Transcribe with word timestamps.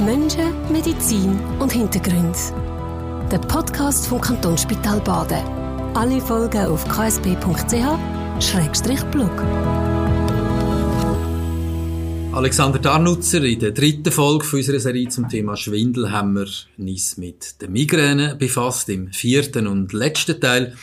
Menschen, 0.00 0.54
Medizin 0.70 1.40
und 1.58 1.72
Hintergrund. 1.72 2.36
Der 3.32 3.38
Podcast 3.38 4.06
vom 4.06 4.20
Kantonsspital 4.20 5.00
Baden. 5.00 5.42
Alle 5.94 6.20
Folgen 6.20 6.66
auf 6.66 6.84
ksp.ch-blog. 6.84 7.38
Alexander 12.32 12.78
Darnutzer, 12.78 13.42
in 13.42 13.58
der 13.58 13.72
dritten 13.72 14.12
Folge 14.12 14.46
unserer 14.56 14.78
Serie 14.78 15.08
zum 15.08 15.28
Thema 15.28 15.56
Schwindel 15.56 16.12
haben 16.12 16.34
wir 16.34 16.46
uns 16.78 17.16
mit 17.16 17.60
der 17.60 17.68
Migräne 17.68 18.36
befasst. 18.36 18.88
Im 18.90 19.12
vierten 19.12 19.66
und 19.66 19.92
letzten 19.92 20.40
Teil 20.40 20.76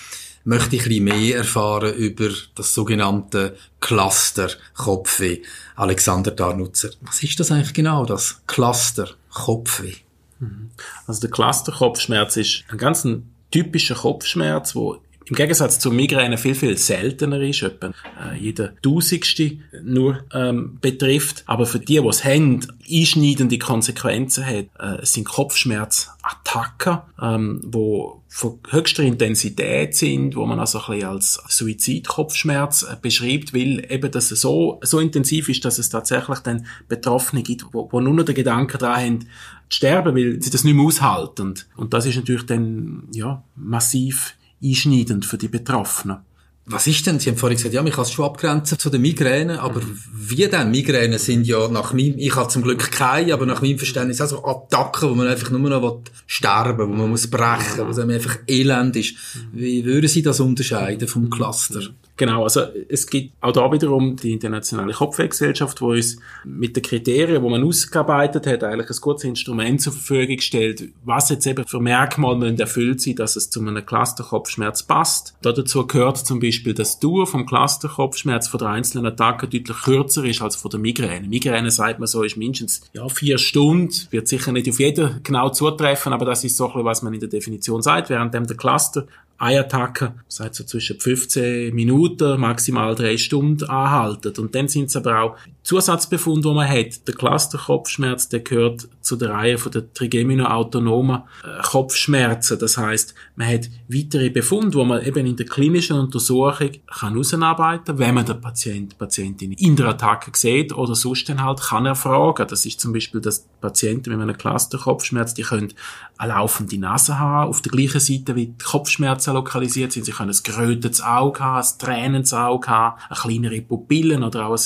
möchte 0.46 0.76
ich 0.76 0.84
ein 0.84 0.88
bisschen 0.88 1.04
mehr 1.04 1.38
erfahren 1.38 1.94
über 1.96 2.30
das 2.56 2.74
sogenannte 2.74 3.58
Cluster 3.82 4.50
Kopfweh. 4.76 5.42
Alexander 5.76 6.32
Darnutzer, 6.32 6.92
was 7.02 7.22
ist 7.22 7.40
das 7.40 7.52
eigentlich 7.52 7.74
genau, 7.74 8.06
das 8.06 8.42
Cluster 8.48 9.10
Kopfweh? 9.34 9.96
Mhm. 10.40 10.70
Also 11.08 11.22
der 11.22 11.32
Cluster 11.32 11.74
Kopfschmerz 11.74 12.38
ist 12.38 12.64
ein 12.70 12.78
ganz 12.78 13.06
typischer 13.52 13.96
Kopfschmerz, 13.96 14.76
wo 14.76 15.00
im 15.28 15.36
Gegensatz 15.36 15.80
zur 15.80 15.92
Migräne 15.92 16.38
viel, 16.38 16.56
viel 16.56 16.78
seltener 16.78 17.42
ist, 17.42 17.64
etwa 17.64 17.88
äh, 17.88 18.38
jeder 18.40 18.76
Tausendste 18.82 19.58
nur 19.84 20.24
ähm, 20.34 20.78
betrifft. 20.82 21.44
Aber 21.48 21.66
für 21.66 21.80
die, 21.80 22.00
die 22.00 22.08
es 22.08 22.24
haben, 22.24 22.60
einschneidende 22.90 23.58
Konsequenzen 23.58 24.46
hat, 24.46 24.66
äh, 24.80 25.06
sind 25.06 25.26
Kopfschmerzattacken, 25.26 27.00
ähm, 27.22 27.62
wo 27.64 28.22
von 28.28 28.60
höchster 28.70 29.04
Intensität 29.04 29.96
sind, 29.96 30.36
wo 30.36 30.46
man 30.46 30.60
also 30.60 30.80
ein 30.80 30.86
bisschen 30.92 31.10
als 31.10 31.42
Suizidkopfschmerz 31.48 32.84
äh, 32.84 32.96
beschreibt, 33.02 33.54
weil 33.54 33.90
eben 33.90 34.12
das 34.12 34.30
so, 34.30 34.80
so 34.84 35.00
intensiv 35.00 35.50
ist, 35.50 35.66
dass 35.66 35.80
es 35.80 35.90
tatsächlich 35.90 36.40
dann 36.40 36.68
Betroffene 36.88 37.42
gibt, 37.42 37.66
wo, 37.72 37.88
wo 37.92 38.00
nur 38.00 38.14
noch 38.14 38.26
den 38.26 38.36
Gedanken 38.36 38.78
daran 38.78 39.02
haben, 39.02 39.20
zu 39.22 39.28
sterben, 39.70 40.16
weil 40.16 40.42
sie 40.42 40.52
das 40.52 40.64
nicht 40.64 40.76
mehr 40.76 40.86
aushalten. 40.86 41.56
Und 41.76 41.94
das 41.94 42.06
ist 42.06 42.18
natürlich 42.18 42.46
dann, 42.46 43.08
ja, 43.12 43.44
massiv 43.56 44.36
einschneidend 44.62 45.26
für 45.26 45.38
die 45.38 45.48
Betroffenen. 45.48 46.20
Was 46.68 46.88
ist 46.88 47.06
denn? 47.06 47.20
Sie 47.20 47.30
haben 47.30 47.38
vorhin 47.38 47.58
gesagt, 47.58 47.76
ja, 47.76 47.84
man 47.84 47.92
kann 47.92 48.04
es 48.04 48.12
schon 48.12 48.26
abgrenzen 48.26 48.80
zu 48.80 48.90
den 48.90 49.02
Migränen, 49.02 49.58
aber 49.58 49.82
mhm. 49.82 50.00
wie 50.14 50.48
denn? 50.48 50.72
Migränen 50.72 51.20
sind 51.20 51.46
ja 51.46 51.68
nach 51.68 51.94
meinem, 51.94 52.18
ich 52.18 52.36
habe 52.36 52.48
zum 52.50 52.64
Glück 52.64 52.92
keine, 52.92 53.34
aber 53.34 53.46
nach 53.46 53.62
meinem 53.62 53.78
Verständnis 53.78 54.20
auch 54.20 54.28
so 54.28 54.44
Attacken, 54.44 55.10
wo 55.10 55.16
man 55.16 55.28
einfach 55.28 55.52
nur 55.52 55.70
noch 55.70 56.02
sterben 56.26 56.80
will, 56.80 56.88
wo 56.88 56.94
man 56.94 57.10
muss 57.12 57.30
brechen, 57.30 57.86
wo 57.86 57.92
es 57.92 58.00
einfach 58.00 58.40
elend 58.48 58.96
ist. 58.96 59.16
Wie 59.54 59.86
würden 59.86 60.08
Sie 60.08 60.24
das 60.24 60.40
unterscheiden 60.40 61.08
vom 61.08 61.30
Cluster? 61.30 61.82
Genau, 62.18 62.44
also 62.44 62.62
es 62.88 63.08
gibt 63.08 63.34
auch 63.42 63.52
da 63.52 63.70
wiederum 63.72 64.16
die 64.16 64.32
internationale 64.32 64.94
Kopfwehgesellschaft, 64.94 65.82
wo 65.82 65.92
uns 65.92 66.18
mit 66.46 66.76
den 66.76 66.82
Kriterien, 66.82 67.44
wo 67.44 67.50
man 67.50 67.64
ausgearbeitet 67.64 68.48
hat, 68.48 68.64
eigentlich 68.64 68.90
ein 68.90 69.02
gutes 69.02 69.26
Instrument 69.26 69.82
zur 69.82 69.92
Verfügung 69.92 70.38
gestellt, 70.38 70.90
was 71.04 71.30
jetzt 71.30 71.46
eben 71.46 71.68
für 71.68 71.82
Merkmale 71.82 72.38
müssen 72.38 72.60
erfüllt 72.60 73.02
sein, 73.02 73.16
dass 73.16 73.36
es 73.36 73.50
zu 73.50 73.60
einem 73.60 73.86
Clusterkopfschmerz 73.86 74.84
passt. 74.84 75.36
Da 75.42 75.52
dazu 75.52 75.86
gehört 75.86 76.18
zum 76.18 76.40
Beispiel, 76.40 76.55
dass 76.64 77.00
die 77.00 77.26
vom 77.26 77.46
Clusterkopfschmerz 77.46 78.48
von 78.48 78.60
der 78.60 78.70
einzelnen 78.70 79.06
Attacken 79.08 79.50
deutlich 79.50 79.78
kürzer 79.84 80.24
ist 80.26 80.42
als 80.42 80.56
von 80.56 80.72
der 80.72 80.80
Migräne. 80.80 81.28
Migräne 81.28 81.72
sagt 81.72 82.00
man 82.00 82.08
so, 82.08 82.24
ist 82.24 82.38
mindestens 82.38 82.82
ja, 82.94 83.08
vier 83.10 83.38
Stunden, 83.38 83.94
wird 84.12 84.28
sicher 84.28 84.52
nicht 84.52 84.70
auf 84.70 84.80
jeden 84.80 85.22
genau 85.24 85.50
zutreffen, 85.50 86.14
aber 86.14 86.26
das 86.26 86.44
ist 86.44 86.58
so 86.58 86.72
was 86.76 87.02
man 87.02 87.14
in 87.14 87.20
der 87.20 87.30
Definition 87.30 87.82
sagt, 87.82 88.10
während 88.10 88.34
der 88.34 88.58
Cluster 88.58 89.08
eine 89.38 89.60
Attacke, 89.62 90.14
sagt 90.28 90.56
so 90.56 90.64
zwischen 90.64 91.00
15 91.00 91.74
Minuten, 91.74 92.40
maximal 92.40 92.96
drei 92.96 93.18
Stunden 93.18 93.66
anhalten. 93.66 94.34
Und 94.38 94.56
dann 94.56 94.68
sind 94.68 94.86
es 94.86 94.96
aber 94.96 95.22
auch 95.22 95.36
Zusatzbefunde, 95.64 96.48
die 96.48 96.54
man 96.54 96.70
hat. 96.70 97.08
Der 97.08 97.16
Clusterkopfschmerz, 97.16 98.30
der 98.30 98.42
gehört 98.42 98.88
zu 99.02 99.16
der 99.16 99.32
Reihe 99.32 99.58
von 99.58 99.72
der 99.72 99.92
Trigemino-autonomen 99.94 101.24
äh, 101.44 101.62
Kopfschmerzen. 101.64 102.60
Das 102.60 102.78
heißt, 102.78 103.16
man 103.36 103.48
hat 103.48 103.70
weitere 103.88 104.30
Befunde, 104.30 104.78
wo 104.78 104.84
man 104.84 105.04
eben 105.04 105.26
in 105.26 105.36
der 105.36 105.48
klinischen 105.48 105.98
Untersuchung 105.98 106.72
kann 106.88 107.14
herausarbeiten, 107.14 107.98
wenn 107.98 108.14
man 108.14 108.26
den 108.26 108.40
Patient, 108.40 108.98
Patientin 108.98 109.54
in 109.54 109.76
der 109.76 109.88
Attacke 109.88 110.32
sieht 110.34 110.72
oder 110.72 110.96
sonst 110.96 111.28
dann 111.30 111.44
halt 111.44 111.60
kann 111.62 111.86
er 111.86 111.96
fragen. 111.96 112.48
Das 112.48 112.66
ist 112.66 112.80
zum 112.80 112.94
Beispiel, 112.94 113.20
dass 113.20 113.48
Patienten 113.60 114.12
mit 114.12 114.22
einem 114.22 114.38
Clusterkopfschmerz, 114.38 115.34
die 115.34 115.44
können 115.44 115.74
eine 116.18 116.34
laufende 116.34 116.78
Nase 116.78 117.18
haben, 117.20 117.50
auf 117.50 117.62
der 117.62 117.72
gleichen 117.72 118.00
Seite 118.00 118.36
wie 118.36 118.48
die 118.48 118.64
Kopfschmerzen 118.64 119.25
lokalisiert 119.34 119.92
sind. 119.92 120.06
Sie 120.06 120.12
können 120.12 120.32
ein 120.32 120.40
gerötetes 120.44 121.02
Auge 121.02 121.40
haben, 121.40 121.66
ein 121.66 121.80
tränendes 121.80 122.34
Auge 122.34 122.68
haben, 122.68 123.00
eine 123.10 123.20
kleinere 123.20 123.62
Pupillen 123.62 124.24
oder 124.24 124.48
auch 124.48 124.58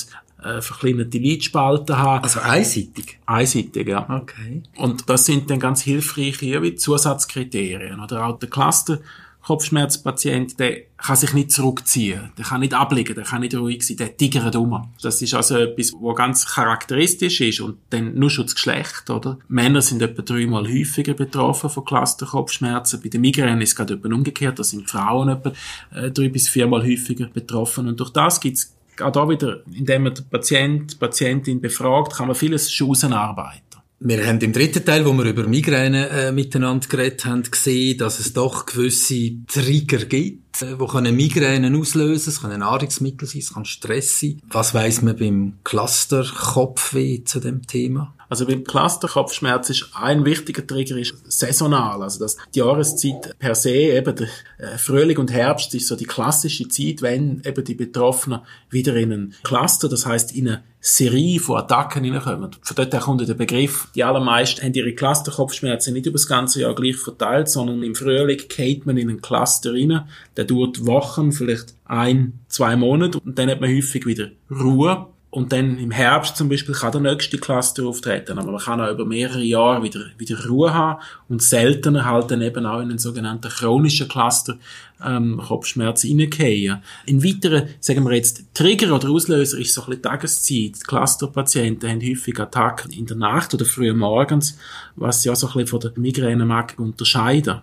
ein 0.42 0.58
äh, 0.58 0.62
verkleinerte 0.62 1.18
Lidspalten 1.18 1.98
haben. 1.98 2.22
Also 2.24 2.40
einseitig? 2.40 3.18
Einseitig, 3.26 3.88
ja. 3.88 4.08
Okay. 4.08 4.62
Und 4.76 5.08
das 5.08 5.26
sind 5.26 5.50
dann 5.50 5.60
ganz 5.60 5.82
hilfreiche 5.82 6.74
Zusatzkriterien. 6.74 8.00
Oder 8.00 8.26
auch 8.26 8.38
der 8.38 8.48
Cluster 8.48 8.98
Kopfschmerzpatient, 9.42 10.58
der 10.60 10.82
kann 10.96 11.16
sich 11.16 11.32
nicht 11.32 11.50
zurückziehen, 11.50 12.30
der 12.36 12.44
kann 12.44 12.60
nicht 12.60 12.74
ablegen, 12.74 13.14
der 13.14 13.24
kann 13.24 13.40
nicht 13.40 13.54
ruhig 13.54 13.82
sein, 13.86 13.96
der 13.96 14.16
tigert 14.16 14.54
um. 14.56 14.92
Das 15.02 15.22
ist 15.22 15.34
also 15.34 15.56
etwas, 15.56 15.92
was 15.94 16.16
ganz 16.16 16.46
charakteristisch 16.46 17.40
ist 17.40 17.60
und 17.60 17.78
dann 17.90 18.14
nur 18.14 18.30
schon 18.30 18.44
das 18.44 18.54
Geschlecht, 18.54 19.08
oder? 19.08 19.38
Männer 19.48 19.82
sind 19.82 20.02
etwa 20.02 20.22
dreimal 20.22 20.68
häufiger 20.68 21.14
betroffen 21.14 21.70
von 21.70 21.84
Clusterkopfschmerzen. 21.84 23.00
Bei 23.02 23.08
der 23.08 23.20
Migräne 23.20 23.62
ist 23.62 23.70
es 23.70 23.76
gerade 23.76 23.94
etwa 23.94 24.08
umgekehrt, 24.08 24.58
da 24.58 24.64
sind 24.64 24.90
Frauen 24.90 25.30
etwa 25.30 25.52
äh, 25.94 26.10
drei 26.10 26.28
bis 26.28 26.48
viermal 26.48 26.82
häufiger 26.82 27.26
betroffen 27.26 27.88
und 27.88 27.98
durch 27.98 28.10
das 28.10 28.40
gibt's 28.40 28.74
auch 29.00 29.12
da 29.12 29.28
wieder, 29.28 29.62
indem 29.72 30.04
man 30.04 30.14
den 30.14 30.28
Patient, 30.28 30.98
Patientin 30.98 31.60
befragt, 31.60 32.14
kann 32.14 32.26
man 32.26 32.36
vieles 32.36 32.70
schon 32.70 32.90
ausarbeiten. 32.90 33.69
Wir 34.02 34.26
haben 34.26 34.40
im 34.40 34.54
dritten 34.54 34.82
Teil, 34.82 35.04
wo 35.04 35.12
wir 35.12 35.26
über 35.26 35.46
Migräne 35.46 36.08
äh, 36.08 36.32
miteinander 36.32 36.88
geredet 36.88 37.26
haben, 37.26 37.42
gesehen, 37.42 37.98
dass 37.98 38.18
es 38.18 38.32
doch 38.32 38.64
gewisse 38.64 39.32
Trigger 39.46 40.06
gibt, 40.06 40.49
die 40.60 40.86
können 40.86 41.16
Migräne 41.16 41.76
auslösen. 41.78 42.30
Es 42.30 42.40
können 42.40 42.60
Nahrungsmittel 42.60 43.26
sein, 43.26 43.40
es 43.40 43.54
kann 43.54 43.64
Stress 43.64 44.20
sein. 44.20 44.40
Was 44.50 44.74
weiss 44.74 45.02
man 45.02 45.16
beim 45.16 45.58
Cluster-Kopfweh 45.64 47.24
zu 47.24 47.40
dem 47.40 47.66
Thema? 47.66 48.14
Also 48.30 48.46
beim 48.46 48.62
Clusterkopfschmerz 48.62 49.70
ist 49.70 49.90
ein 49.92 50.24
wichtiger 50.24 50.64
Trigger 50.64 50.96
ist 50.96 51.16
saisonal, 51.26 52.00
also 52.00 52.20
dass 52.20 52.36
die 52.54 52.60
Jahreszeit 52.60 53.36
per 53.40 53.56
se 53.56 53.72
eben 53.72 54.14
der 54.14 54.28
äh, 54.58 54.78
Frühling 54.78 55.18
und 55.18 55.32
Herbst 55.32 55.74
ist 55.74 55.88
so 55.88 55.96
die 55.96 56.04
klassische 56.04 56.68
Zeit, 56.68 57.02
wenn 57.02 57.42
eben 57.44 57.64
die 57.64 57.74
Betroffenen 57.74 58.42
wieder 58.70 58.94
in 58.94 59.12
einen 59.12 59.34
Cluster, 59.42 59.88
das 59.88 60.06
heißt 60.06 60.32
in 60.32 60.46
eine 60.46 60.62
Serie 60.80 61.40
von 61.40 61.58
Attacken 61.58 62.04
hineinkommen. 62.04 62.52
Von 62.62 62.76
dort 62.76 62.92
her 62.92 63.00
kommt 63.00 63.28
der 63.28 63.34
Begriff, 63.34 63.88
die 63.96 64.04
allermeisten 64.04 64.62
haben 64.62 64.74
ihre 64.74 64.94
Clusterkopfschmerzen 64.94 65.92
nicht 65.92 66.06
über 66.06 66.14
das 66.14 66.28
ganze 66.28 66.60
Jahr 66.60 66.74
gleich 66.76 66.96
verteilt, 66.96 67.48
sondern 67.48 67.82
im 67.82 67.96
Frühling 67.96 68.40
geht 68.48 68.86
man 68.86 68.96
in 68.96 69.10
einen 69.10 69.20
Cluster 69.20 69.72
rein, 69.72 70.08
der 70.36 70.44
dauert 70.50 70.86
Wochen, 70.86 71.32
vielleicht 71.32 71.74
ein, 71.84 72.40
zwei 72.48 72.76
Monate 72.76 73.18
und 73.20 73.38
dann 73.38 73.50
hat 73.50 73.60
man 73.60 73.70
häufig 73.70 74.06
wieder 74.06 74.28
Ruhe 74.50 75.06
und 75.30 75.52
dann 75.52 75.78
im 75.78 75.92
Herbst 75.92 76.36
zum 76.36 76.48
Beispiel 76.48 76.74
kann 76.74 76.90
der 76.90 77.00
nächste 77.00 77.38
Cluster 77.38 77.86
auftreten, 77.86 78.36
aber 78.38 78.50
man 78.50 78.60
kann 78.60 78.80
auch 78.80 78.90
über 78.90 79.06
mehrere 79.06 79.42
Jahre 79.42 79.82
wieder, 79.82 80.00
wieder 80.18 80.44
Ruhe 80.48 80.74
haben 80.74 81.00
und 81.28 81.40
seltener 81.40 82.04
halt 82.04 82.32
dann 82.32 82.42
eben 82.42 82.66
auch 82.66 82.80
in 82.80 82.90
einen 82.90 82.98
sogenannten 82.98 83.48
chronischen 83.48 84.08
Cluster 84.08 84.58
ähm, 85.04 85.40
Kopfschmerz 85.46 86.04
reingehen. 86.04 86.82
In 87.06 87.22
weiteren, 87.22 87.68
sagen 87.78 88.04
wir 88.04 88.16
jetzt, 88.16 88.42
Trigger 88.54 88.92
oder 88.92 89.08
Auslöser 89.08 89.58
ist 89.58 89.72
so 89.72 89.82
ein 89.82 89.86
bisschen 89.90 90.02
Tageszeit. 90.02 90.50
Die 90.50 90.84
Clusterpatienten 90.84 91.88
haben 91.88 92.00
häufig 92.00 92.38
Attacken 92.40 92.90
in 92.90 93.06
der 93.06 93.16
Nacht 93.16 93.54
oder 93.54 93.64
früh 93.64 93.92
morgens, 93.92 94.58
was 94.96 95.22
sie 95.22 95.28
ja 95.28 95.36
so 95.36 95.46
ein 95.46 95.52
bisschen 95.52 95.68
von 95.68 95.80
der 95.80 95.92
Migräne 95.94 96.44
mag 96.44 96.74
unterscheiden. 96.76 97.60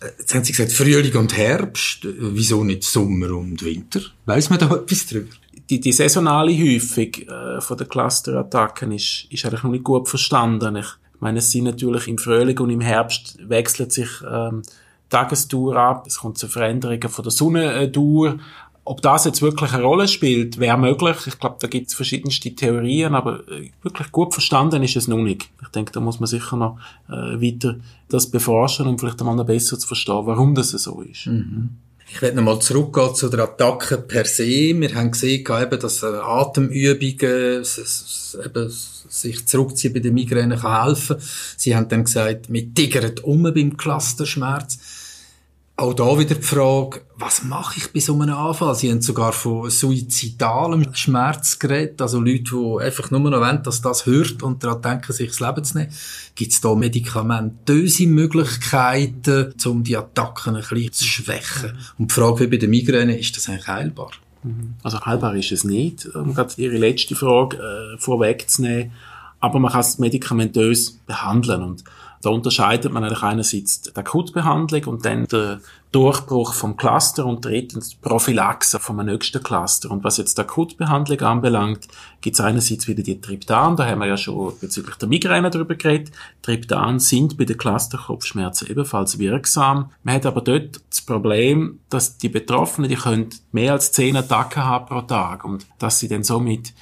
Äh, 0.00 0.08
jetzt 0.18 0.34
haben 0.34 0.44
Sie 0.44 0.52
gesagt, 0.52 0.72
Frühling 0.72 1.14
und 1.16 1.36
Herbst. 1.36 2.00
Wieso 2.02 2.64
nicht 2.64 2.84
Sommer 2.84 3.30
und 3.30 3.64
Winter? 3.64 4.00
Weiß 4.24 4.50
man 4.50 4.58
da 4.58 4.74
etwas 4.74 5.06
drüber? 5.06 5.28
die, 5.70 5.80
die 5.80 5.92
saisonale 5.92 6.52
Häufung 6.52 7.12
äh, 7.14 7.60
von 7.60 7.76
der 7.76 7.86
Clusterattacken 7.86 8.92
ist, 8.92 9.26
ist 9.30 9.44
eigentlich 9.44 9.62
noch 9.62 9.70
nicht 9.70 9.84
gut 9.84 10.08
verstanden. 10.08 10.76
Ich 10.76 10.86
meine, 11.20 11.38
es 11.38 11.50
sind 11.50 11.64
natürlich 11.64 12.08
im 12.08 12.18
Frühling 12.18 12.58
und 12.58 12.70
im 12.70 12.80
Herbst 12.80 13.36
wechselt 13.48 13.92
sich 13.92 14.08
ähm, 14.28 14.62
Tagesdauer 15.08 15.76
ab, 15.76 16.06
es 16.06 16.18
kommt 16.18 16.38
zu 16.38 16.48
Veränderungen 16.48 17.08
von 17.08 17.22
der 17.22 17.30
Sonnendauer. 17.30 18.38
Ob 18.88 19.02
das 19.02 19.24
jetzt 19.24 19.42
wirklich 19.42 19.72
eine 19.72 19.82
Rolle 19.82 20.06
spielt, 20.06 20.60
wäre 20.60 20.78
möglich. 20.78 21.16
Ich 21.26 21.40
glaube, 21.40 21.56
da 21.58 21.66
gibt 21.66 21.88
es 21.88 21.94
verschiedenste 21.94 22.54
Theorien, 22.54 23.16
aber 23.16 23.40
äh, 23.48 23.70
wirklich 23.82 24.12
gut 24.12 24.32
verstanden 24.32 24.82
ist 24.84 24.94
es 24.94 25.08
noch 25.08 25.18
nicht. 25.18 25.48
Ich 25.60 25.68
denke, 25.68 25.90
da 25.90 25.98
muss 25.98 26.20
man 26.20 26.28
sicher 26.28 26.56
noch 26.56 26.78
äh, 27.08 27.12
weiter 27.12 27.76
das 28.08 28.30
beforschen, 28.30 28.86
um 28.86 28.96
vielleicht 28.96 29.20
einmal 29.20 29.34
noch 29.34 29.44
besser 29.44 29.76
zu 29.76 29.88
verstehen, 29.88 30.24
warum 30.24 30.54
das 30.54 30.70
so 30.70 31.02
ist. 31.02 31.26
Mhm. 31.26 31.70
Ich 32.08 32.22
werde 32.22 32.36
nochmal 32.36 32.60
zurückgehen 32.60 33.12
zu 33.16 33.28
der 33.28 33.40
Attacke 33.40 33.98
per 33.98 34.24
se. 34.24 34.46
Wir 34.46 34.94
haben 34.94 35.10
gesehen, 35.10 35.44
dass 35.44 36.04
äh, 36.04 36.06
Atemübungen 36.06 37.64
eben, 38.44 38.72
sich 39.08 39.46
zurückziehen 39.46 39.94
bei 39.94 39.98
der 40.00 40.12
Migräne 40.12 40.56
kann 40.56 40.84
helfen. 40.84 41.16
Sie 41.56 41.74
haben 41.74 41.88
dann 41.88 42.04
gesagt, 42.04 42.52
wir 42.52 42.72
tigern 42.72 43.18
um 43.24 43.42
beim 43.42 43.76
Clusterschmerz. 43.76 44.78
Auch 45.78 45.92
da 45.92 46.18
wieder 46.18 46.34
die 46.34 46.42
Frage, 46.42 47.02
was 47.16 47.44
mache 47.44 47.74
ich 47.76 47.92
bei 47.92 48.00
so 48.00 48.14
einem 48.14 48.34
Anfall? 48.34 48.74
Sie 48.74 48.90
haben 48.90 49.02
sogar 49.02 49.34
von 49.34 49.68
suizidalem 49.68 50.94
Schmerz 50.94 51.58
geredet, 51.58 52.00
also 52.00 52.18
Leute, 52.18 52.44
die 52.44 52.82
einfach 52.82 53.10
nur 53.10 53.20
noch 53.20 53.40
wollen, 53.40 53.62
dass 53.62 53.82
das 53.82 54.06
hört 54.06 54.42
und 54.42 54.64
daran 54.64 54.80
denken, 54.80 55.12
sich 55.12 55.28
das 55.28 55.40
Leben 55.40 55.64
zu 55.64 55.76
nehmen. 55.76 55.92
Gibt 56.34 56.52
es 56.52 56.62
da 56.62 56.74
medikamentöse 56.74 58.06
Möglichkeiten, 58.06 59.52
um 59.66 59.84
die 59.84 59.98
Attacken 59.98 60.56
ein 60.56 60.62
bisschen 60.62 60.92
zu 60.92 61.04
schwächen? 61.04 61.76
Und 61.98 62.10
die 62.10 62.14
Frage 62.14 62.40
wie 62.40 62.46
bei 62.46 62.56
der 62.56 62.70
Migräne, 62.70 63.18
ist 63.18 63.36
das 63.36 63.50
eigentlich 63.50 63.68
heilbar? 63.68 64.12
Mhm. 64.44 64.76
Also 64.82 64.98
heilbar 65.04 65.36
ist 65.36 65.52
es 65.52 65.64
nicht, 65.64 66.06
um 66.06 66.32
gerade 66.32 66.54
Ihre 66.56 66.78
letzte 66.78 67.14
Frage 67.14 67.58
äh, 67.58 67.98
vorwegzunehmen. 67.98 68.92
Aber 69.40 69.58
man 69.58 69.70
kann 69.70 69.82
es 69.82 69.98
medikamentös 69.98 71.00
behandeln 71.06 71.62
und 71.62 71.84
da 72.22 72.30
unterscheidet 72.30 72.92
man 72.92 73.04
eigentlich 73.04 73.22
einerseits 73.22 73.82
die 73.82 73.96
Akutbehandlung 73.96 74.84
und 74.84 75.04
dann 75.04 75.26
den 75.26 75.60
Durchbruch 75.92 76.52
vom 76.52 76.76
Cluster 76.76 77.24
und 77.24 77.44
drittens 77.44 77.90
die 77.90 77.96
Prophylaxe 78.02 78.78
vom 78.78 78.96
nächsten 79.04 79.42
Cluster. 79.42 79.90
Und 79.90 80.04
was 80.04 80.18
jetzt 80.18 80.36
die 80.36 80.42
Akutbehandlung 80.42 81.20
anbelangt, 81.20 81.88
gibt 82.20 82.34
es 82.34 82.40
einerseits 82.40 82.86
wieder 82.86 83.02
die 83.02 83.20
Triptan, 83.20 83.76
da 83.76 83.86
haben 83.86 84.00
wir 84.00 84.06
ja 84.06 84.16
schon 84.16 84.52
bezüglich 84.60 84.96
der 84.96 85.08
Migräne 85.08 85.48
darüber 85.48 85.74
geredet. 85.74 86.12
Triptan 86.42 86.98
sind 86.98 87.38
bei 87.38 87.44
den 87.44 87.56
Clusterkopfschmerzen 87.56 88.68
ebenfalls 88.68 89.18
wirksam. 89.18 89.90
Man 90.02 90.16
hat 90.16 90.26
aber 90.26 90.42
dort 90.42 90.80
das 90.90 91.00
Problem, 91.00 91.78
dass 91.88 92.18
die 92.18 92.28
Betroffenen, 92.28 92.90
die 92.90 92.96
können 92.96 93.30
mehr 93.52 93.72
als 93.72 93.92
zehn 93.92 94.16
Attacken 94.16 94.64
haben 94.64 94.86
pro 94.86 95.00
Tag 95.02 95.44
und 95.44 95.66
dass 95.78 96.00
sie 96.00 96.08
dann 96.08 96.24
somit 96.24 96.74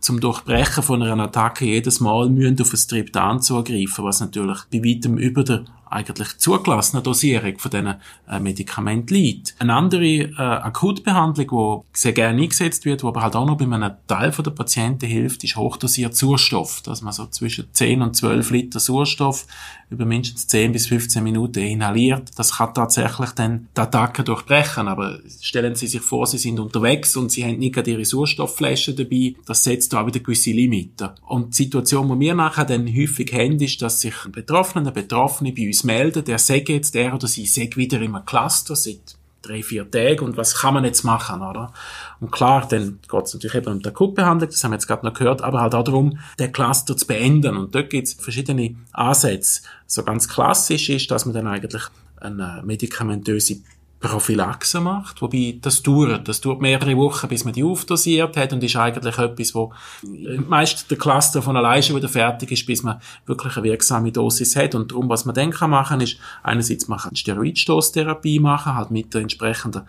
zum 0.00 0.20
Durchbrechen 0.20 0.82
von 0.82 1.02
einer 1.02 1.24
Attacke 1.24 1.64
jedes 1.64 2.00
Mal 2.00 2.28
müssen 2.28 2.60
auf 2.60 2.72
ein 2.72 2.88
Triptan 2.88 3.40
zugreifen, 3.40 4.04
was 4.04 4.20
natürlich 4.20 4.58
bei 4.70 4.78
weitem 4.78 5.18
über 5.18 5.44
der 5.44 5.64
eigentlich 5.92 6.38
zugelassenen 6.38 7.02
Dosierung 7.02 7.58
von 7.58 7.70
diesen 7.70 7.94
äh, 8.28 8.40
Medikamenten 8.40 9.14
liegt. 9.14 9.54
Eine 9.58 9.74
andere 9.74 10.04
äh, 10.04 10.34
Akutbehandlung, 10.36 11.84
die 11.92 11.98
sehr 11.98 12.12
gerne 12.12 12.42
eingesetzt 12.42 12.84
wird, 12.84 13.02
die 13.02 13.06
aber 13.06 13.22
halt 13.22 13.36
auch 13.36 13.46
noch 13.46 13.58
bei 13.58 13.64
einem 13.64 13.92
Teil 14.06 14.30
der 14.30 14.50
Patienten 14.50 15.06
hilft, 15.06 15.44
ist 15.44 15.56
hochdosiert 15.56 16.16
Sauerstoff, 16.16 16.82
dass 16.82 17.02
man 17.02 17.12
so 17.12 17.26
zwischen 17.26 17.66
10 17.72 18.02
und 18.02 18.16
12 18.16 18.50
Liter 18.50 18.80
Sauerstoff 18.80 19.46
über 19.92 20.04
mindestens 20.06 20.48
10 20.48 20.72
bis 20.72 20.86
15 20.86 21.22
Minuten 21.22 21.60
inhaliert. 21.60 22.30
Das 22.36 22.56
kann 22.56 22.74
tatsächlich 22.74 23.30
dann 23.32 23.68
die 23.76 23.80
Attacke 23.80 24.24
durchbrechen. 24.24 24.88
Aber 24.88 25.20
stellen 25.40 25.74
Sie 25.74 25.86
sich 25.86 26.00
vor, 26.00 26.26
Sie 26.26 26.38
sind 26.38 26.58
unterwegs 26.58 27.16
und 27.16 27.30
Sie 27.30 27.44
haben 27.44 27.58
nicht 27.58 27.74
gerade 27.74 27.90
Ihre 27.90 28.04
Sauerstoffflasche 28.04 28.94
dabei. 28.94 29.34
Das 29.46 29.62
setzt 29.62 29.92
da 29.92 30.06
wieder 30.06 30.20
gewisse 30.20 30.50
Limiten. 30.50 31.10
Und 31.26 31.52
die 31.52 31.64
Situation, 31.64 32.08
die 32.08 32.20
wir 32.20 32.34
nachher 32.34 32.64
dann 32.64 32.88
häufig 32.88 33.32
haben, 33.32 33.60
ist, 33.60 33.82
dass 33.82 34.00
sich 34.00 34.14
eine 34.24 34.32
Betroffene 34.32 34.92
bei 35.52 35.66
uns 35.66 35.81
meldet, 35.84 36.28
der 36.28 36.38
sagt 36.38 36.68
jetzt, 36.68 36.94
er 36.96 37.14
oder 37.14 37.26
sie 37.26 37.46
sagt 37.46 37.76
wieder 37.76 38.00
im 38.00 38.16
Cluster 38.24 38.76
seit 38.76 39.16
drei, 39.42 39.62
vier 39.62 39.90
Tage 39.90 40.22
und 40.22 40.36
was 40.36 40.54
kann 40.54 40.74
man 40.74 40.84
jetzt 40.84 41.02
machen, 41.02 41.42
oder? 41.42 41.72
Und 42.20 42.30
klar, 42.30 42.66
dann 42.68 43.00
geht 43.08 43.24
es 43.24 43.34
natürlich 43.34 43.56
eben 43.56 43.72
um 43.72 43.82
die 43.82 43.88
Akutbehandlung, 43.88 44.48
das 44.48 44.62
haben 44.62 44.70
wir 44.70 44.76
jetzt 44.76 44.86
gerade 44.86 45.04
noch 45.04 45.14
gehört, 45.14 45.42
aber 45.42 45.60
halt 45.60 45.74
auch 45.74 45.84
darum, 45.84 46.18
den 46.38 46.52
Cluster 46.52 46.96
zu 46.96 47.06
beenden. 47.06 47.56
Und 47.56 47.74
dort 47.74 47.90
gibt 47.90 48.08
es 48.08 48.14
verschiedene 48.14 48.76
Ansätze. 48.92 49.62
So 49.86 50.04
ganz 50.04 50.28
klassisch 50.28 50.88
ist, 50.88 51.10
dass 51.10 51.26
man 51.26 51.34
dann 51.34 51.48
eigentlich 51.48 51.82
eine 52.20 52.62
medikamentöse 52.64 53.58
Prophylaxe 54.02 54.80
macht, 54.80 55.22
wobei 55.22 55.58
das 55.60 55.82
dauert. 55.82 56.28
Das 56.28 56.40
dauert 56.40 56.60
mehrere 56.60 56.96
Wochen, 56.96 57.28
bis 57.28 57.44
man 57.44 57.54
die 57.54 57.64
aufdosiert 57.64 58.36
hat 58.36 58.52
und 58.52 58.62
ist 58.62 58.76
eigentlich 58.76 59.16
etwas, 59.16 59.54
wo 59.54 59.72
meist 60.48 60.90
der 60.90 60.98
Cluster 60.98 61.40
von 61.40 61.56
alleine 61.56 61.82
schon 61.82 61.96
wieder 61.96 62.08
fertig 62.08 62.50
ist, 62.52 62.66
bis 62.66 62.82
man 62.82 63.00
wirklich 63.26 63.56
eine 63.56 63.64
wirksame 63.64 64.12
Dosis 64.12 64.56
hat. 64.56 64.74
Und 64.74 64.90
darum, 64.90 65.08
was 65.08 65.24
man 65.24 65.34
dann 65.34 65.50
kann 65.50 65.70
machen, 65.70 66.00
ist 66.00 66.18
einerseits 66.42 66.88
machen 66.88 67.08
eine 67.08 67.16
Steroidstoßtherapie 67.16 68.40
machen, 68.40 68.74
halt 68.74 68.90
mit 68.90 69.14
der 69.14 69.22
entsprechenden 69.22 69.82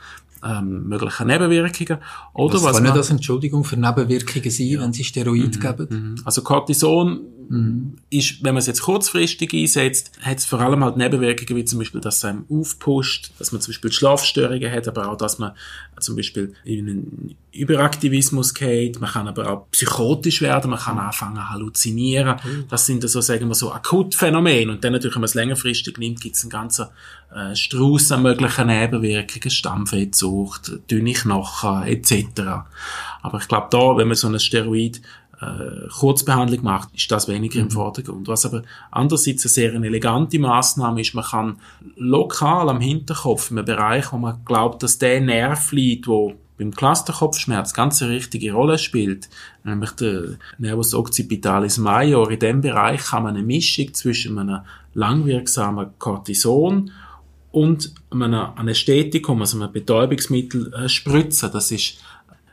ähm, 0.45 0.87
möglichen 0.87 1.27
Nebenwirkungen. 1.27 1.97
Oder 2.33 2.55
was, 2.55 2.63
was 2.63 2.77
können 2.77 2.93
das, 2.93 3.09
Entschuldigung, 3.09 3.63
für 3.63 3.77
Nebenwirkungen 3.77 4.49
sein, 4.49 4.67
ja. 4.67 4.81
wenn 4.81 4.93
Sie 4.93 5.03
Steroid 5.03 5.55
mhm. 5.55 5.59
geben? 5.59 5.87
Mhm. 5.89 6.15
Also 6.25 6.41
Cortison 6.41 7.21
mhm. 7.49 7.95
ist, 8.09 8.43
wenn 8.43 8.53
man 8.53 8.59
es 8.59 8.67
jetzt 8.67 8.81
kurzfristig 8.81 9.53
einsetzt, 9.53 10.11
hat 10.21 10.37
es 10.37 10.45
vor 10.45 10.59
allem 10.59 10.83
halt 10.83 10.97
Nebenwirkungen, 10.97 11.55
wie 11.55 11.65
zum 11.65 11.79
Beispiel, 11.79 12.01
dass 12.01 12.17
es 12.17 12.25
einem 12.25 12.45
aufpusht, 12.49 13.31
dass 13.39 13.51
man 13.51 13.61
zum 13.61 13.71
Beispiel 13.71 13.91
Schlafstörungen 13.91 14.71
hat, 14.71 14.87
aber 14.87 15.09
auch, 15.09 15.17
dass 15.17 15.39
man 15.39 15.53
zum 15.99 16.15
Beispiel 16.15 16.53
in 16.63 16.89
einen 16.89 17.35
Überaktivismus 17.51 18.53
geht, 18.53 18.99
man 18.99 19.11
kann 19.11 19.27
aber 19.27 19.49
auch 19.49 19.67
psychotisch 19.71 20.41
werden, 20.41 20.71
man 20.71 20.79
kann 20.79 20.97
anfangen 20.97 21.49
halluzinieren. 21.49 22.37
Mhm. 22.43 22.65
Das 22.69 22.85
sind 22.85 23.07
so, 23.07 23.21
sagen 23.21 23.47
wir 23.47 23.55
so, 23.55 23.71
Akutphänomene. 23.71 24.71
Und 24.71 24.83
dann 24.83 24.93
natürlich, 24.93 25.15
wenn 25.15 25.21
man 25.21 25.29
es 25.29 25.35
längerfristig 25.35 25.97
nimmt, 25.97 26.21
gibt 26.21 26.35
es 26.35 26.43
einen 26.43 26.49
ganzen 26.49 26.87
äh, 27.33 27.55
Strauß 27.55 28.11
an 28.11 28.23
möglichen 28.23 28.67
Nebenwirkungen, 28.67 29.49
Stammfettsucht, 29.51 30.71
dünne 30.89 31.13
Knochen 31.13 31.83
etc. 31.83 32.41
Aber 33.21 33.37
ich 33.39 33.47
glaube 33.47 33.67
da, 33.71 33.97
wenn 33.97 34.07
man 34.07 34.15
so 34.15 34.27
ein 34.27 34.39
Steroid 34.39 35.01
äh, 35.43 35.87
Kurzbehandlung 35.89 36.63
macht, 36.63 36.89
ist 36.95 37.11
das 37.11 37.27
weniger 37.27 37.59
mhm. 37.59 37.65
im 37.65 37.71
Vordergrund. 37.71 38.27
Was 38.27 38.45
aber 38.45 38.63
andererseits 38.91 39.45
eine 39.45 39.49
sehr 39.49 39.73
eine 39.73 39.87
elegante 39.87 40.39
Maßnahme 40.39 41.01
ist, 41.01 41.13
man 41.13 41.25
kann 41.25 41.57
lokal 41.95 42.69
am 42.69 42.79
Hinterkopf, 42.79 43.51
in 43.51 43.57
einem 43.57 43.65
Bereich, 43.65 44.11
wo 44.11 44.17
man 44.17 44.43
glaubt, 44.45 44.83
dass 44.83 44.97
der 44.97 45.21
Nerv 45.21 45.71
liegt, 45.71 46.07
wo 46.07 46.35
beim 46.57 46.71
Clusterkopfschmerz 46.71 47.73
ganz 47.73 48.01
eine 48.01 48.11
richtige 48.11 48.53
Rolle 48.53 48.77
spielt, 48.77 49.29
nämlich 49.63 49.91
der 49.91 50.37
Nervus 50.57 50.93
occipitalis 50.93 51.77
major, 51.77 52.29
in 52.29 52.39
dem 52.39 52.61
Bereich 52.61 53.01
kann 53.01 53.23
man 53.23 53.35
eine 53.35 53.43
Mischung 53.43 53.93
zwischen 53.93 54.37
einem 54.37 54.61
langwirksamen 54.93 55.87
Cortison 55.97 56.91
und 57.51 57.93
einem 58.09 58.33
Anästhetikum, 58.55 59.41
also 59.41 59.61
einem 59.61 59.71
Betäubungsmittel, 59.71 60.73
äh, 60.73 60.89
spritzen. 60.89 61.51
Das 61.51 61.71
ist 61.71 61.99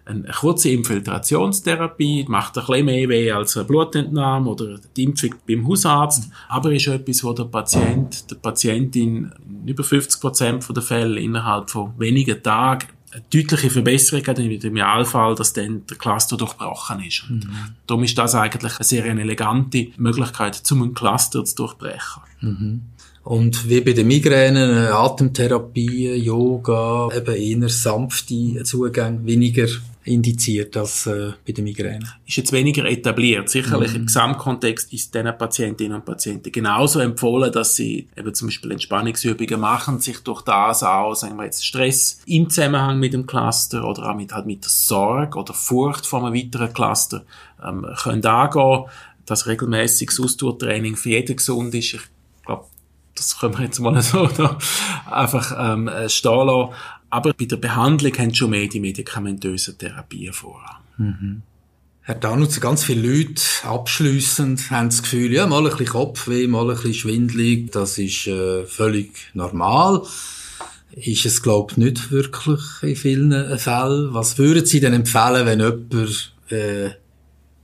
eine 0.04 0.24
kurze 0.24 0.70
Infiltrationstherapie, 0.70 2.24
macht 2.28 2.58
ein 2.58 2.66
bisschen 2.66 2.84
mehr 2.86 3.08
weh 3.08 3.30
als 3.30 3.56
eine 3.56 3.66
Blutentnahme 3.66 4.50
oder 4.50 4.78
die 4.96 5.04
Impfung 5.04 5.34
beim 5.46 5.66
Hausarzt, 5.66 6.30
aber 6.48 6.72
ist 6.72 6.86
etwas, 6.86 7.22
wo 7.22 7.32
der 7.32 7.44
Patient, 7.44 8.30
der 8.30 8.36
Patientin 8.36 9.32
in 9.62 9.68
über 9.68 9.84
50 9.84 10.20
Prozent 10.20 10.66
der 10.68 10.82
Fälle 10.82 11.20
innerhalb 11.20 11.70
von 11.70 11.92
wenigen 11.98 12.42
Tagen 12.42 12.88
eine 13.12 13.24
deutliche 13.32 13.70
Verbesserung 13.70 14.24
hat, 14.26 14.38
im 14.38 14.50
Idealfall, 14.50 15.34
dass 15.34 15.52
dann 15.52 15.84
der 15.86 15.96
Cluster 15.96 16.36
durchbrochen 16.36 17.00
ist. 17.00 17.24
Und 17.28 17.44
mhm. 17.44 17.74
darum 17.86 18.04
ist 18.04 18.16
das 18.16 18.34
eigentlich 18.34 18.76
eine 18.76 18.84
sehr 18.84 19.04
elegante 19.04 19.88
Möglichkeit, 19.96 20.62
um 20.70 20.82
einen 20.82 20.94
Cluster 20.94 21.44
zu 21.44 21.56
durchbrechen. 21.56 22.22
Mhm. 22.40 22.82
Und 23.22 23.68
wie 23.68 23.82
bei 23.82 23.92
den 23.92 24.06
Migränen, 24.06 24.70
äh, 24.70 24.88
Atemtherapie, 24.88 26.14
Yoga, 26.14 27.08
eben 27.14 27.62
eher 27.62 27.68
sanfte 27.68 28.62
Zugänge, 28.64 29.24
weniger 29.24 29.66
indiziert 30.04 30.76
als 30.76 31.06
äh, 31.06 31.32
bei 31.46 31.52
den 31.52 31.64
Migränen. 31.64 32.08
Ist 32.26 32.38
jetzt 32.38 32.52
weniger 32.52 32.86
etabliert. 32.86 33.50
Sicherlich 33.50 33.92
mm. 33.92 33.96
im 33.96 34.06
Gesamtkontext 34.06 34.92
ist 34.94 35.14
diesen 35.14 35.36
Patientinnen 35.36 35.96
und 35.96 36.06
Patienten 36.06 36.50
genauso 36.50 37.00
empfohlen, 37.00 37.52
dass 37.52 37.76
sie 37.76 38.08
eben 38.16 38.34
zum 38.34 38.48
Beispiel 38.48 38.72
Entspannungsübungen 38.72 39.60
machen, 39.60 40.00
sich 40.00 40.20
durch 40.20 40.40
das 40.42 40.82
auch, 40.82 41.14
sagen 41.14 41.36
wir 41.36 41.44
jetzt, 41.44 41.64
Stress 41.64 42.20
im 42.24 42.48
Zusammenhang 42.48 42.98
mit 42.98 43.12
dem 43.12 43.26
Cluster 43.26 43.84
oder 43.86 44.10
auch 44.10 44.16
mit, 44.16 44.32
halt 44.32 44.46
mit 44.46 44.64
der 44.64 44.70
Sorge 44.70 45.38
oder 45.38 45.52
Furcht 45.52 46.06
vor 46.06 46.24
einem 46.24 46.34
weiteren 46.34 46.72
Cluster 46.72 47.24
ähm, 47.62 47.86
können 48.02 48.24
angehen. 48.24 48.84
Das 49.26 49.46
regelmäßiges 49.46 50.18
Ausdauertraining 50.18 50.96
für 50.96 51.10
jeden 51.10 51.36
gesund 51.36 51.74
ist. 51.74 51.94
Ich 51.94 52.00
das 53.14 53.38
können 53.38 53.58
wir 53.58 53.64
jetzt 53.64 53.78
mal 53.80 54.00
so 54.02 54.26
da 54.26 54.58
einfach 55.10 55.54
ähm, 55.58 55.88
äh, 55.88 56.08
stehen 56.08 56.46
lassen. 56.46 56.74
Aber 57.10 57.32
bei 57.32 57.44
der 57.44 57.56
Behandlung 57.56 58.16
haben 58.18 58.34
schon 58.34 58.50
mehr 58.50 58.68
die 58.68 58.80
medikamentösen 58.80 59.76
Therapien 59.76 60.32
vor. 60.32 60.62
Mhm. 60.96 61.42
Herr 62.02 62.14
Danutzer, 62.14 62.60
ganz 62.60 62.84
viele 62.84 63.06
Leute 63.06 63.42
abschliessend 63.62 64.70
haben 64.70 64.88
das 64.88 65.02
Gefühl, 65.02 65.32
ja, 65.32 65.46
mal 65.46 65.58
ein 65.58 65.70
bisschen 65.70 65.86
Kopfweh, 65.86 66.46
mal 66.46 66.68
ein 66.68 66.76
bisschen 66.76 66.94
schwindelig, 66.94 67.72
das 67.72 67.98
ist 67.98 68.26
äh, 68.26 68.64
völlig 68.64 69.30
normal. 69.34 70.02
Ist 70.92 71.24
es, 71.24 71.42
glaube 71.42 71.72
ich, 71.72 71.76
nicht 71.76 72.10
wirklich 72.10 72.60
in 72.82 72.96
vielen 72.96 73.58
Fällen. 73.58 74.12
Was 74.12 74.38
würden 74.38 74.66
Sie 74.66 74.80
denn 74.80 74.92
empfehlen, 74.92 75.46
wenn 75.46 75.60
jemand 75.60 76.32
äh, 76.50 76.90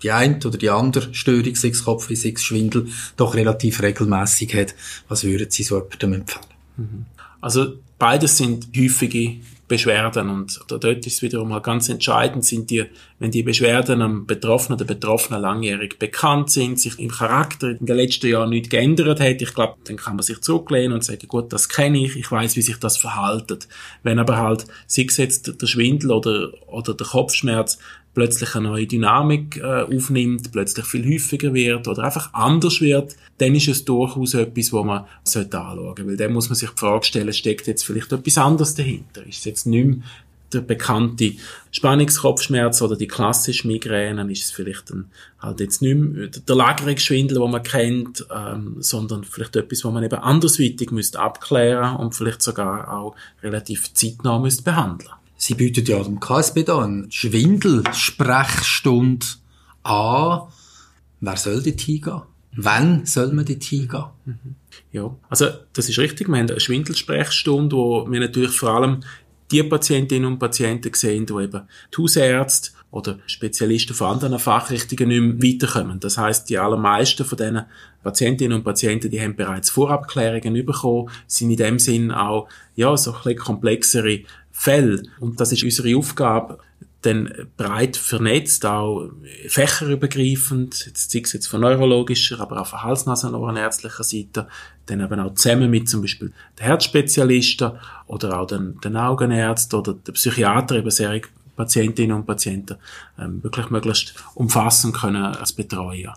die 0.03 0.11
eine 0.11 0.37
oder 0.37 0.59
die 0.59 0.71
andere 0.71 1.15
Störung, 1.15 1.55
sechs 1.55 1.85
Kopfweh, 1.85 2.15
sechs 2.15 2.45
Schwindel, 2.45 2.89
doch 3.17 3.35
relativ 3.35 3.83
regelmäßig 3.83 4.55
hat? 4.55 4.75
Was 5.09 5.25
würden 5.25 5.51
Sie 5.51 5.63
so 5.63 5.77
jemandem 5.77 6.13
empfehlen? 6.15 6.47
Mhm. 6.77 7.07
Also 7.41 7.75
beides 7.99 8.37
sind 8.37 8.69
häufige 8.77 9.37
Beschwerden 9.69 10.31
und 10.31 10.61
dort 10.69 10.85
ist 10.85 11.07
es 11.07 11.23
wiederum 11.23 11.49
mal 11.49 11.61
ganz 11.61 11.89
entscheidend, 11.89 12.45
sind 12.45 12.71
die, 12.71 12.85
wenn 13.19 13.33
die 13.33 13.43
Beschwerden 13.43 14.01
am 14.01 14.25
Betroffenen, 14.25 14.79
der 14.79 14.85
Betroffenen 14.85 15.43
langjährig 15.43 15.99
bekannt 15.99 16.51
sind, 16.51 16.79
sich 16.79 17.01
im 17.01 17.11
Charakter 17.11 17.71
in 17.71 17.85
den 17.85 17.97
letzten 17.97 18.29
Jahren 18.29 18.51
nicht 18.51 18.71
geändert 18.71 19.19
hat, 19.19 19.43
ich 19.43 19.55
glaube, 19.55 19.75
dann 19.85 19.97
kann 19.97 20.15
man 20.15 20.23
sich 20.23 20.41
zurücklehnen 20.41 20.93
und 20.93 21.03
sagen, 21.03 21.27
gut, 21.27 21.53
das 21.53 21.69
kenne 21.69 22.05
ich, 22.05 22.15
ich 22.15 22.31
weiß, 22.31 22.55
wie 22.55 22.63
sich 22.63 22.77
das 22.77 22.97
verhaltet. 22.97 23.67
Wenn 24.05 24.21
aber 24.21 24.37
halt, 24.37 24.67
sei 24.87 25.07
es 25.09 25.17
jetzt 25.17 25.61
der 25.61 25.67
Schwindel 25.67 26.13
oder, 26.13 26.53
oder 26.69 26.95
der 26.95 27.07
Kopfschmerz, 27.07 27.79
plötzlich 28.17 28.55
eine 28.55 28.69
neue 28.69 28.87
Dynamik 28.87 29.59
äh, 29.59 29.83
aufnimmt, 29.83 30.51
plötzlich 30.51 30.87
viel 30.87 31.05
häufiger 31.07 31.53
wird 31.53 31.87
oder 31.87 32.03
einfach 32.03 32.33
anders 32.33 32.81
wird, 32.81 33.15
dann 33.37 33.55
ist 33.55 33.69
es 33.69 33.85
durchaus 33.85 34.33
etwas, 34.33 34.73
wo 34.73 34.83
man 34.83 35.05
anschauen 35.25 35.51
sollte. 35.53 36.07
Weil 36.07 36.17
dann 36.17 36.33
muss 36.33 36.49
man 36.49 36.57
sich 36.57 36.71
die 36.71 36.81
Frage 36.81 37.05
stellen, 37.05 37.35
steckt 37.35 37.67
jetzt 37.67 37.85
vielleicht 37.85 38.11
etwas 38.13 38.39
anderes 38.39 38.75
dahinter? 38.75 39.25
Ist 39.27 39.41
es 39.41 39.45
jetzt 39.45 39.67
nicht 39.67 39.87
mehr 39.87 39.99
der 40.51 40.61
bekannte 40.63 41.33
Spannungskopfschmerz 41.73 42.81
oder 42.81 42.97
die 42.97 43.07
klassische 43.09 43.67
Migräne 43.67 44.31
ist 44.33 44.45
es 44.45 44.51
vielleicht 44.51 44.89
dann 44.91 45.11
halt 45.39 45.61
jetzt 45.61 45.83
nicht 45.83 45.97
mehr 45.97 46.29
der 46.29 46.57
Lagerungsschwindel, 46.57 47.39
den 47.39 47.51
man 47.51 47.63
kennt, 47.63 48.27
ähm, 48.35 48.77
sondern 48.79 49.25
vielleicht 49.25 49.57
etwas, 49.57 49.85
wo 49.85 49.91
man 49.91 50.05
eben 50.05 50.19
andersweitig 50.19 50.91
müsste 50.91 51.21
abklären 51.21 51.97
und 51.97 52.15
vielleicht 52.15 52.41
sogar 52.41 52.91
auch 52.91 53.15
relativ 53.43 53.93
zeitnah 53.93 54.39
müsste 54.39 54.63
behandeln. 54.63 55.11
Sie 55.37 55.55
bietet 55.55 55.89
ja 55.89 56.03
dem 56.03 56.19
KSB 56.19 56.65
da 56.65 56.83
eine 56.83 57.07
Schwindelsprechstunde 57.11 59.27
an. 59.83 60.49
Wer 61.21 61.37
soll 61.37 61.63
dort 61.63 61.81
hingehen? 61.81 62.23
Wann 62.57 63.05
soll 63.05 63.33
man 63.33 63.45
dort 63.45 63.65
hingehen? 63.65 64.07
Ja, 64.93 65.15
also 65.29 65.49
das 65.75 65.91
ist 65.91 65.99
richtig. 65.99 66.29
Wir 66.29 66.39
haben 66.39 66.49
eine 66.49 66.59
Schwindelsprechstunde, 66.59 67.77
wo 67.77 68.11
wir 68.11 68.21
natürlich 68.21 68.53
vor 68.53 68.71
allem 68.71 69.01
die 69.51 69.63
Patientinnen 69.63 70.33
und 70.33 70.39
Patienten 70.39 70.93
sehen, 70.95 71.27
die 71.27 71.35
eben 71.35 71.63
die 71.93 72.03
Hausärzte 72.03 72.71
oder 72.91 73.19
Spezialisten 73.27 73.95
von 73.95 74.09
anderen 74.09 74.39
Fachrichtungen 74.39 75.09
nicht 75.09 75.21
mehr 75.21 75.53
weiterkommen. 75.53 76.01
Das 76.01 76.19
heißt, 76.19 76.49
die 76.49 76.59
allermeisten 76.59 77.25
von 77.25 77.37
diesen 77.37 77.63
Patientinnen 78.03 78.57
und 78.57 78.65
Patienten, 78.65 79.11
die 79.11 79.21
haben 79.21 79.37
bereits 79.37 79.71
Vorabklärungen 79.71 80.65
bekommen, 80.65 81.11
sind 81.27 81.51
in 81.51 81.57
dem 81.57 81.79
Sinn 81.79 82.11
auch, 82.11 82.49
ja, 82.75 82.97
so 82.97 83.13
ein 83.13 83.19
bisschen 83.19 83.39
komplexere 83.39 84.21
Fälle. 84.57 85.03
Und 85.21 85.41
das 85.41 85.53
ist 85.53 85.63
unsere 85.63 85.97
Aufgabe, 85.97 86.59
dann 87.03 87.49
breit 87.57 87.97
vernetzt, 87.97 88.67
auch 88.67 89.11
fächerübergreifend, 89.47 90.87
jetzt 90.87 91.11
sei 91.13 91.21
es 91.21 91.33
jetzt 91.35 91.47
von 91.47 91.61
neurologischer, 91.61 92.41
aber 92.41 92.61
auch 92.61 92.67
von 92.67 92.83
Hals-Nasen-Ohrenärztlicher 92.83 94.03
Seite, 94.03 94.49
dann 94.87 95.01
eben 95.01 95.21
auch 95.21 95.35
zusammen 95.35 95.71
mit 95.71 95.89
zum 95.89 96.01
Beispiel 96.01 96.33
den 96.59 96.65
Herzspezialisten 96.65 97.73
oder 98.07 98.41
auch 98.41 98.47
den, 98.47 98.81
den 98.81 98.97
Augenärzt 98.97 99.73
oder 99.75 99.95
den 99.95 100.15
Psychiater, 100.15 100.77
eben 100.77 100.91
sehr 100.91 101.21
Patientinnen 101.55 102.17
und 102.17 102.27
Patienten 102.27 102.77
ähm, 103.19 103.43
wirklich 103.43 103.71
möglichst 103.71 104.15
umfassen 104.35 104.93
können 104.93 105.25
als 105.25 105.53
Betreuer. 105.53 106.17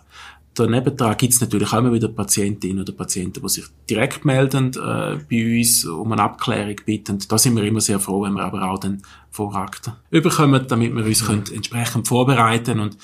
Daneben 0.54 0.96
gibt 1.16 1.32
es 1.32 1.40
natürlich 1.40 1.72
auch 1.72 1.78
immer 1.78 1.92
wieder 1.92 2.08
Patientinnen 2.08 2.82
oder 2.82 2.92
Patienten, 2.92 3.40
die 3.40 3.48
sich 3.48 3.64
direkt 3.88 4.24
melden 4.24 4.72
äh, 4.74 5.18
bei 5.30 5.58
uns 5.58 5.84
um 5.84 6.12
eine 6.12 6.22
Abklärung 6.22 6.76
bitten. 6.84 7.18
Da 7.28 7.38
sind 7.38 7.56
wir 7.56 7.64
immer 7.64 7.80
sehr 7.80 8.00
froh, 8.00 8.22
wenn 8.22 8.34
wir 8.34 8.44
aber 8.44 8.68
auch 8.68 8.78
den 8.78 9.00
Vorakten 9.30 9.92
überkommen, 10.10 10.66
damit 10.66 10.94
wir 10.94 11.04
uns 11.04 11.24
können 11.24 11.44
entsprechend 11.54 12.08
vorbereiten 12.08 12.80
und 12.80 12.96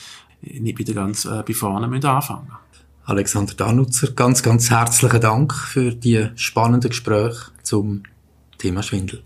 nicht 0.43 0.79
wieder 0.79 0.93
ganz 0.93 1.25
äh, 1.25 1.43
bei 1.47 1.55
vorne 1.55 1.89
müssen 1.89 2.07
anfangen 2.07 2.51
Alexander 3.05 3.55
Danutzer, 3.55 4.11
ganz, 4.11 4.43
ganz 4.43 4.69
herzlichen 4.71 5.21
Dank 5.21 5.55
für 5.55 5.95
die 5.95 6.29
spannenden 6.35 6.91
Gespräche 6.91 7.53
zum 7.63 8.03
Thema 8.59 8.83
Schwindel. 8.83 9.23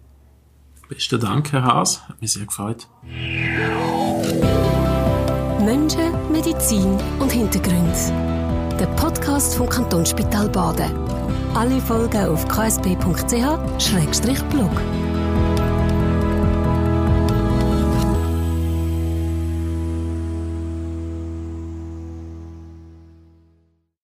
Besten 0.90 1.18
Dank, 1.18 1.52
Herr 1.52 1.64
Haas. 1.64 2.06
Hat 2.06 2.20
mich 2.20 2.32
sehr 2.32 2.44
gefreut. 2.44 2.88
Menschen, 5.64 6.12
Medizin 6.32 6.98
und 7.18 7.30
Hintergrund. 7.30 7.94
Der 8.80 8.86
Podcast 8.96 9.54
vom 9.54 9.68
Kantonsspital 9.68 10.48
Baden. 10.48 10.90
Alle 11.54 11.80
Folgen 11.80 12.26
auf 12.26 12.46
ksb.ch-blog. 12.48 13.00